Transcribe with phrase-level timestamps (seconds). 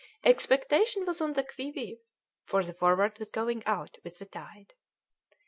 [0.23, 1.99] Expectation was on the qui vive,
[2.43, 4.73] for the Forward was going out with the tide.